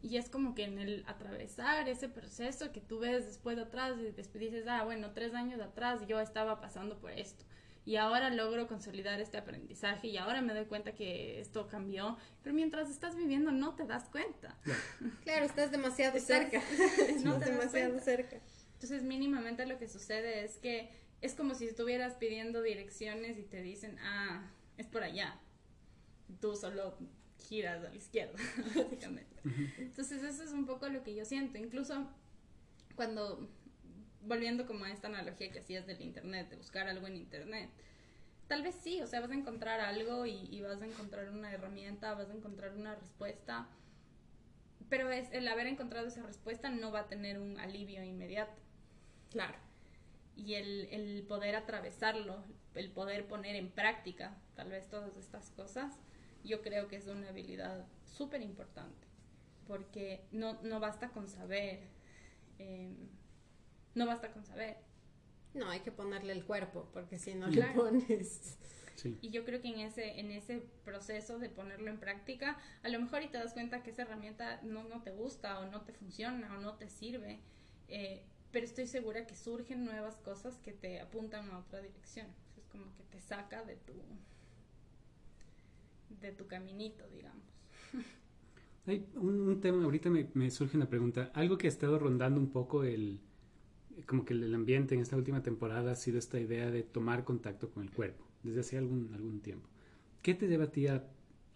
[0.00, 3.96] y es como que en el atravesar ese proceso que tú ves después de atrás
[3.98, 7.44] y después dices, ah, bueno, tres años atrás yo estaba pasando por esto
[7.88, 12.54] y ahora logro consolidar este aprendizaje y ahora me doy cuenta que esto cambió, pero
[12.54, 14.58] mientras estás viviendo no te das cuenta.
[15.24, 16.60] Claro, estás demasiado cerca,
[17.24, 18.40] no estás demasiado cerca.
[18.74, 20.90] Entonces mínimamente lo que sucede es que
[21.22, 25.40] es como si estuvieras pidiendo direcciones y te dicen, ah, es por allá.
[26.42, 26.94] Tú solo
[27.48, 28.38] giras a la izquierda,
[28.76, 29.36] básicamente.
[29.78, 31.58] Entonces eso es un poco lo que yo siento.
[31.58, 32.06] Incluso
[32.94, 33.48] cuando,
[34.22, 37.70] volviendo como a esta analogía que hacías del Internet, de buscar algo en Internet,
[38.48, 42.14] tal vez sí, o sea, vas a encontrar algo y, vas a encontrar una herramienta,
[42.14, 43.68] vas a encontrar una respuesta,
[44.88, 48.60] pero es, el haber encontrado esa respuesta no va a tener un alivio inmediato.
[49.30, 49.58] Claro.
[50.34, 52.42] Y el, el poder atravesarlo,
[52.74, 55.98] el poder poner en práctica tal vez todas estas cosas,
[56.44, 59.06] yo creo que es una habilidad súper importante,
[59.66, 61.80] porque no, no basta con saber,
[62.58, 62.96] em,
[63.94, 64.76] no basta con saber.
[65.54, 68.58] No, hay que ponerle el cuerpo, porque si no le pones...
[69.22, 72.98] Y yo creo que en ese, en ese proceso de ponerlo en práctica, a lo
[72.98, 75.92] mejor y te das cuenta que esa herramienta no, no te gusta o no te
[75.92, 77.40] funciona o no te sirve,
[77.86, 82.26] eh, pero estoy segura que surgen nuevas cosas que te apuntan a otra dirección.
[82.56, 83.92] Es como que te saca de tu,
[86.20, 87.44] de tu caminito, digamos.
[88.86, 92.84] Hay un, tema, ahorita me, surge una pregunta, algo que ha estado rondando un poco
[92.84, 93.20] el,
[94.06, 97.70] como que el ambiente en esta última temporada ha sido esta idea de tomar contacto
[97.70, 99.68] con el cuerpo, desde hace algún, algún tiempo.
[100.22, 101.04] ¿Qué te lleva a ti a,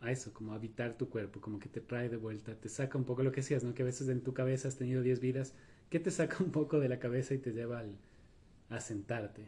[0.06, 3.04] eso, como a habitar tu cuerpo, como que te trae de vuelta, te saca un
[3.04, 3.72] poco lo que decías, ¿no?
[3.72, 5.54] Que a veces en tu cabeza has tenido 10 vidas,
[5.88, 7.96] ¿qué te saca un poco de la cabeza y te lleva al,
[8.68, 9.46] asentarte?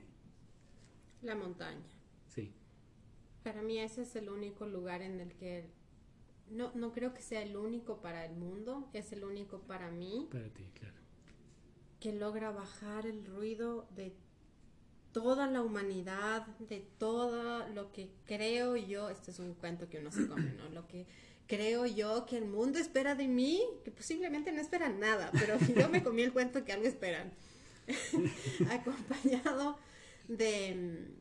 [1.23, 1.83] La montaña.
[2.29, 2.53] Sí.
[3.45, 5.67] Para mí ese es el único lugar en el que
[6.51, 10.29] no, no creo que sea el único para el mundo, es el único para mí.
[10.33, 10.95] Para ti, claro.
[12.01, 14.15] Que logra bajar el ruido de
[15.13, 20.11] toda la humanidad, de todo lo que creo yo, este es un cuento que uno
[20.11, 20.69] se come, ¿no?
[20.71, 21.07] Lo que
[21.47, 25.89] creo yo que el mundo espera de mí, que posiblemente no esperan nada, pero yo
[25.89, 27.33] me comí el cuento que algo esperan.
[28.71, 29.79] Acompañado
[30.29, 31.15] de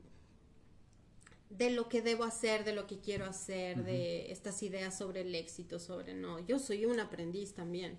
[1.57, 5.35] de lo que debo hacer, de lo que quiero hacer, de estas ideas sobre el
[5.35, 6.39] éxito, sobre no.
[6.39, 7.97] Yo soy un aprendiz también,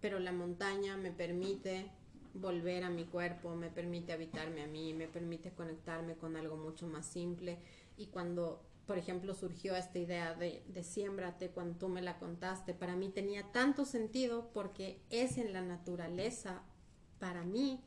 [0.00, 1.90] pero la montaña me permite
[2.32, 6.86] volver a mi cuerpo, me permite habitarme a mí, me permite conectarme con algo mucho
[6.86, 7.58] más simple.
[7.98, 12.72] Y cuando, por ejemplo, surgió esta idea de, de siémbrate, cuando tú me la contaste,
[12.72, 16.62] para mí tenía tanto sentido porque es en la naturaleza,
[17.18, 17.82] para mí,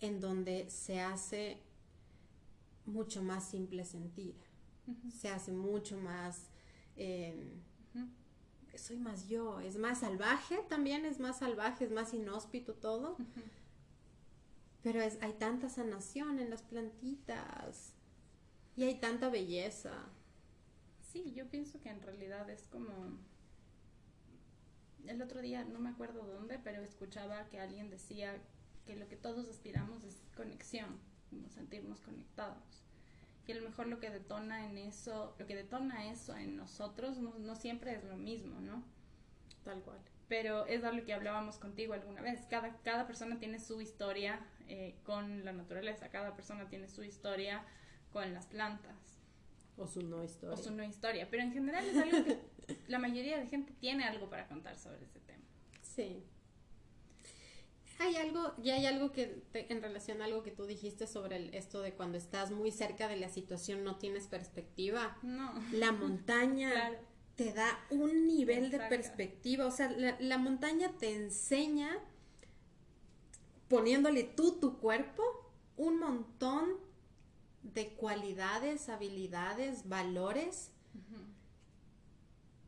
[0.00, 1.58] en donde se hace
[2.86, 4.36] mucho más simple sentir.
[5.10, 6.48] Se hace mucho más...
[6.96, 7.62] Em,
[8.76, 13.16] soy más yo, es más salvaje también, es más salvaje, es más inhóspito todo.
[14.82, 17.92] Pero es, hay tanta sanación en las plantitas
[18.76, 19.92] y hay tanta belleza.
[21.12, 23.18] Sí, yo pienso que en realidad es como...
[25.06, 28.40] El otro día, no me acuerdo dónde, pero escuchaba que alguien decía
[28.86, 30.98] que lo que todos aspiramos es conexión,
[31.32, 32.82] como sentirnos conectados
[33.46, 37.18] y a lo mejor lo que detona en eso, lo que detona eso en nosotros
[37.18, 38.84] no, siempre es lo mismo, ¿no?
[39.64, 39.98] Tal cual.
[40.28, 42.46] Pero es algo que hablábamos contigo alguna vez.
[42.48, 47.64] Cada, cada persona tiene su historia eh, con la naturaleza, cada persona tiene su historia
[48.12, 49.18] con las plantas.
[49.76, 50.54] O su no historia.
[50.54, 51.28] O su no historia.
[51.28, 52.38] Pero en general es algo que
[52.88, 55.44] la mayoría de gente tiene algo para contar sobre ese tema.
[55.80, 56.24] Sí
[58.02, 61.80] hay algo, y hay algo que en relación a algo que tú dijiste sobre esto
[61.80, 65.16] de cuando estás muy cerca de la situación no tienes perspectiva.
[65.22, 65.52] No.
[65.72, 66.72] La montaña
[67.36, 69.66] te da un nivel de perspectiva.
[69.66, 71.98] O sea, la, montaña te enseña,
[73.68, 75.22] poniéndole tú tu cuerpo,
[75.76, 76.76] un montón
[77.62, 80.70] de cualidades, habilidades, valores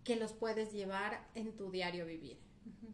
[0.04, 2.38] que los puedes llevar en tu diario vivir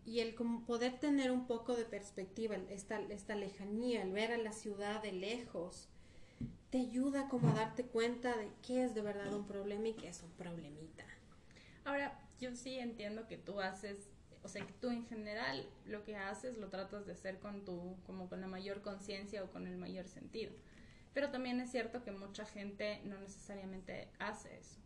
[0.04, 4.38] y el como poder tener un poco de perspectiva, esta, esta lejanía, el ver a
[4.38, 5.88] la ciudad de lejos,
[6.70, 10.08] te ayuda como a darte cuenta de qué es de verdad un problema y qué
[10.08, 11.04] es un problemita.
[11.84, 14.08] Ahora, yo sí entiendo que tú haces,
[14.42, 17.96] o sea, que tú en general lo que haces lo tratas de hacer con tu,
[18.06, 20.52] como con la mayor conciencia o con el mayor sentido.
[21.12, 24.78] Pero también es cierto que mucha gente no necesariamente hace eso.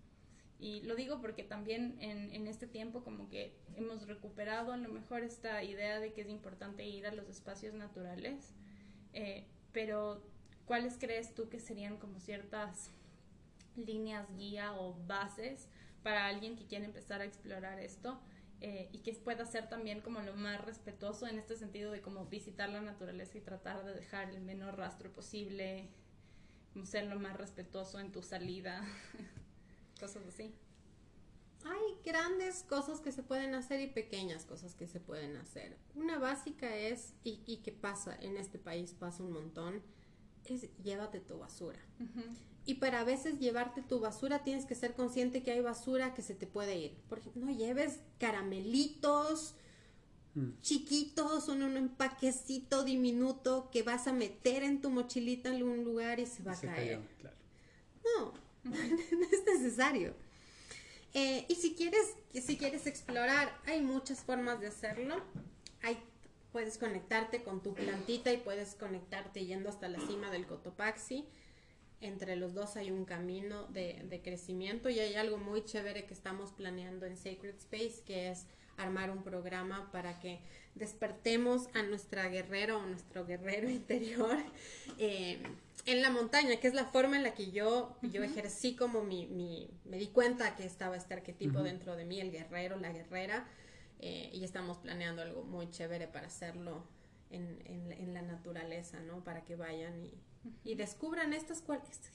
[0.64, 4.88] Y lo digo porque también en, en, este tiempo como que hemos recuperado a lo
[4.88, 8.54] mejor esta idea de que es importante ir a los espacios naturales,
[9.12, 10.22] eh, pero
[10.64, 12.90] ¿cuáles crees tú que serían como ciertas
[13.76, 15.68] líneas guía o bases
[16.02, 18.18] para alguien que quiere empezar a explorar esto?
[18.62, 22.24] Eh, y que pueda ser también como lo más respetuoso en este sentido de como
[22.24, 25.90] visitar la naturaleza y tratar de dejar el menor rastro posible,
[26.72, 28.82] como ser lo más respetuoso en tu salida.
[30.00, 30.54] cosas así.
[31.64, 35.78] Hay grandes cosas que se pueden hacer y pequeñas cosas que se pueden hacer.
[35.94, 39.82] Una básica es, y, y que pasa en este país, pasa un montón,
[40.44, 41.78] es llévate tu basura.
[42.66, 46.22] Y para a veces llevarte tu basura tienes que ser consciente que hay basura que
[46.22, 46.96] se te puede ir.
[47.08, 49.54] Por ejemplo, no lleves caramelitos
[50.34, 50.60] mm.
[50.60, 56.20] chiquitos, un, un, empaquecito diminuto que vas a meter en tu mochilita en algún lugar
[56.20, 57.00] y se va a caer.
[58.18, 60.14] No, no es necesario.
[61.12, 65.22] Eh, y si quieres, si quieres explorar, hay muchas formas de hacerlo.
[66.54, 71.26] Puedes conectarte con tu plantita y puedes conectarte yendo hasta la cima del Cotopaxi.
[72.00, 76.14] Entre los dos hay un camino de, de crecimiento y hay algo muy chévere que
[76.14, 80.40] estamos planeando en Sacred Space, que es armar un programa para que
[80.74, 84.36] despertemos a nuestra guerrera o nuestro guerrero interior
[84.98, 85.42] eh,
[85.86, 89.26] en la montaña, que es la forma en la que yo, yo ejercí como mi,
[89.26, 93.46] mi, me di cuenta que estaba este arquetipo dentro de mí, el guerrero, la guerrera,
[94.00, 96.86] eh, y estamos planeando algo muy chévere para hacerlo
[97.30, 99.22] en, en, la naturaleza, ¿no?
[99.24, 100.14] Para que vayan y,
[100.64, 101.62] y descubran estas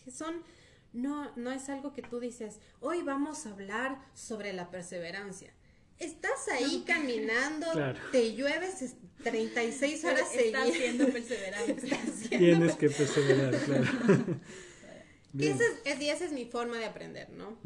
[0.04, 0.44] que son...
[0.92, 5.54] No, no es algo que tú dices, hoy vamos a hablar sobre la perseverancia
[6.00, 7.68] estás ahí caminando,
[8.12, 10.68] te llueves 36 horas seguidas.
[10.68, 11.74] Estás siendo perseverante.
[12.30, 13.86] Tienes que perseverar, claro.
[15.34, 17.58] y, esa es, esa es mi forma de aprender, ¿no?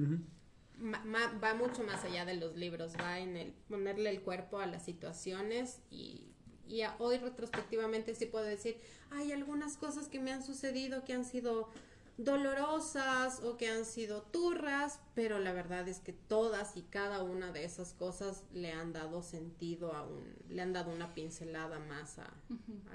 [0.83, 4.83] va mucho más allá de los libros, va en el ponerle el cuerpo a las
[4.83, 6.33] situaciones y
[6.67, 8.77] y hoy retrospectivamente sí puedo decir,
[9.11, 11.69] hay algunas cosas que me han sucedido que han sido
[12.17, 17.51] dolorosas o que han sido turras, pero la verdad es que todas y cada una
[17.51, 22.19] de esas cosas le han dado sentido a un, le han dado una pincelada más
[22.19, 22.31] a,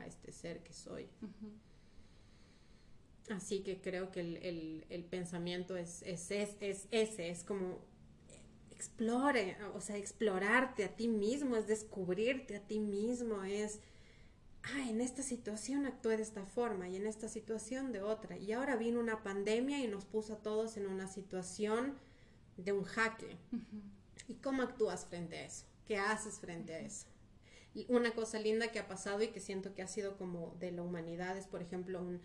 [0.06, 1.08] este ser que soy.
[3.30, 7.78] Así que creo que el, pensamiento es, es, es, es, ese, es como
[8.70, 13.80] explore, o sea, explorarte a ti mismo, es descubrirte a ti mismo, es
[14.74, 18.36] ah, en esta situación actué de esta forma y en esta situación de otra.
[18.36, 21.94] Y ahora vino una pandemia y nos puso a todos en una situación
[22.56, 23.36] de un jaque.
[24.28, 25.64] ¿Y cómo actúas frente a eso?
[25.86, 27.06] ¿Qué haces frente a eso?
[27.74, 30.72] Y una cosa linda que ha pasado y que siento que ha sido como de
[30.72, 32.20] la humanidad es, por ejemplo, un,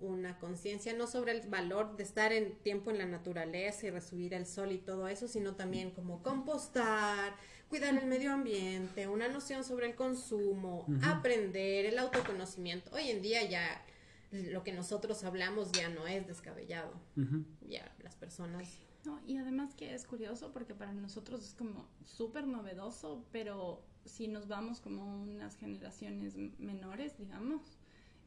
[0.00, 4.34] una conciencia no sobre el valor de estar en tiempo en la naturaleza y recibir
[4.34, 7.34] el sol y todo eso, sino también como compostar,
[7.68, 12.90] cuidar el medio ambiente, una noción sobre el consumo, aprender, el autoconocimiento.
[12.92, 13.84] Hoy en día ya
[14.30, 16.92] lo que nosotros hablamos ya no es descabellado.
[17.68, 18.68] Ya las personas...
[19.04, 24.26] No, y además que es curioso porque para nosotros es como súper novedoso, pero si
[24.26, 27.62] nos vamos como unas generaciones menores, digamos,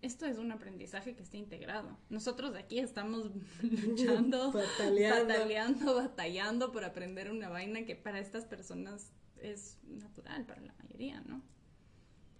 [0.02, 1.98] esto es un aprendizaje que está integrado.
[2.10, 3.30] Nosotros de aquí estamos
[3.62, 5.96] luchando, batallando.
[5.96, 9.12] batallando por aprender una vaina que para estas personas
[9.42, 11.42] es natural, para la mayoría, ¿no?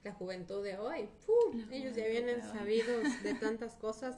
[0.04, 1.10] La juventud de hoy,
[1.72, 4.18] ellos ya vienen sabidos de tantas cosas.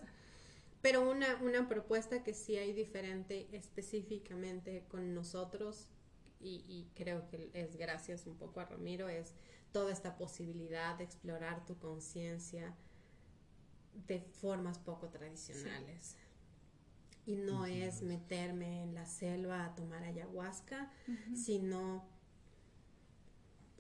[0.82, 5.88] Pero una, una propuesta que sí hay diferente específicamente con nosotros,
[6.40, 9.36] y, y creo que es gracias un poco a Ramiro, es
[9.72, 12.76] toda esta posibilidad de explorar tu conciencia,
[14.08, 16.18] de formas poco tradicionales.
[17.26, 20.92] Y no es meterme en la selva a tomar ayahuasca,
[21.36, 22.04] sino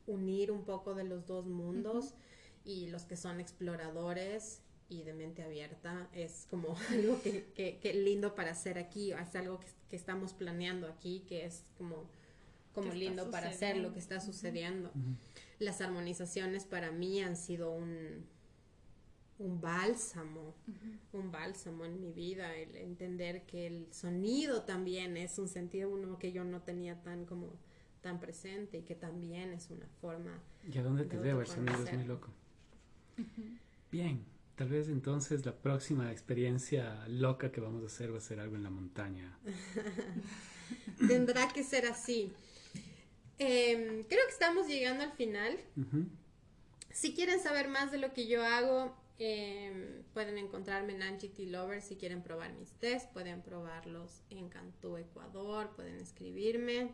[0.07, 2.13] unir un poco de los dos mundos
[2.63, 8.35] y los que son exploradores y de mente abierta es como algo que, que, lindo
[8.35, 12.09] para hacer aquí, es algo que, estamos planeando aquí, que es como,
[12.73, 14.89] como lindo para hacer lo que está sucediendo.
[15.59, 18.25] Las armonizaciones para mí han sido un,
[19.41, 20.55] un bálsamo,
[21.13, 26.17] un bálsamo en mi vida, el entender que el sonido también es un sentido uno
[26.19, 27.53] que yo no tenía tan como
[28.01, 30.41] tan presente y que también es una forma.
[30.69, 31.83] ¿Y a dónde te lleva el sonido?
[31.83, 32.29] Es muy loco.
[33.91, 34.23] Bien,
[34.55, 38.55] tal vez entonces la próxima experiencia loca que vamos a hacer va a ser algo
[38.55, 39.37] en la montaña.
[41.07, 42.31] Tendrá que ser así.
[43.37, 45.57] Em, creo que estamos llegando al final.
[46.91, 51.45] Si quieren saber más de lo que yo hago, Em, pueden encontrarme en Angie T.
[51.45, 53.13] Lover si quieren probar mis test.
[53.13, 55.69] Pueden probarlos en Cantú, Ecuador.
[55.75, 56.89] Pueden escribirme.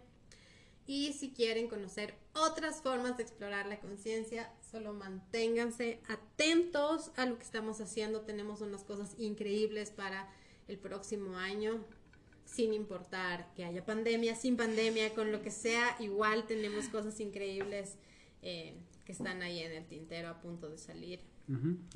[0.88, 7.38] Y si quieren conocer otras formas de explorar la conciencia, solo manténganse atentos a lo
[7.38, 8.22] que estamos haciendo.
[8.22, 10.30] Tenemos unas cosas increíbles para
[10.70, 11.84] el próximo año,
[12.46, 17.98] sin importar que haya pandemia, sin pandemia, con lo que sea, igual tenemos cosas increíbles
[18.42, 21.20] eh, que están ahí en el tintero a punto de salir.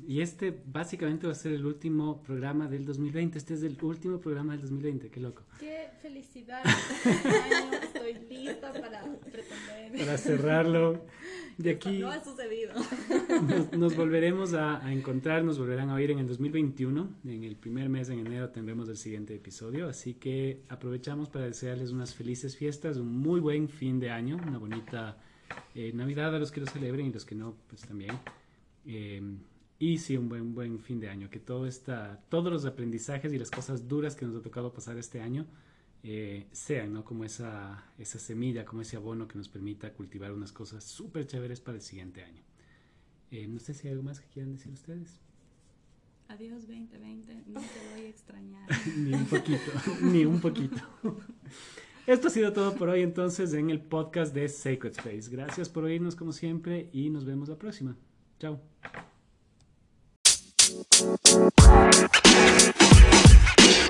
[0.06, 3.36] Y este básicamente va a ser el último programa del 2020.
[3.36, 5.42] Este es el último programa del 2020, qué loco.
[5.60, 6.62] Qué felicidad.
[8.04, 10.06] Estoy lista para pretender.
[10.06, 11.04] Para cerrarlo.
[11.58, 11.98] De aquí.
[11.98, 12.72] No ha sucedido.
[13.76, 17.08] Nos, volveremos a, encontrar, nos volverán a oír en el 2021.
[17.24, 19.88] En el primer mes, en enero, tendremos el siguiente episodio.
[19.88, 24.58] Así que aprovechamos para desearles unas felices fiestas, un muy buen fin de año, una
[24.58, 25.18] bonita
[25.74, 28.18] eh, Navidad a los que lo celebren y los que no, pues también.
[28.84, 29.38] Em,
[29.78, 31.30] y sí, un buen, buen fin de año.
[31.30, 34.98] Que todo esta, todos los aprendizajes y las cosas duras que nos ha tocado pasar
[34.98, 35.46] este año
[36.04, 37.04] eh, sean ¿no?
[37.04, 41.60] como esa, esa semilla, como ese abono que nos permita cultivar unas cosas súper chéveres
[41.60, 42.42] para el siguiente año.
[43.30, 45.20] Eh, no sé si hay algo más que quieran decir ustedes.
[46.28, 48.68] Adiós 2020, no te voy a extrañar.
[48.96, 49.72] ni un poquito,
[50.02, 50.80] ni un poquito.
[52.06, 55.30] Esto ha sido todo por hoy entonces en el podcast de Sacred Space.
[55.30, 57.96] Gracias por oírnos como siempre y nos vemos la próxima.
[58.40, 58.60] Chao.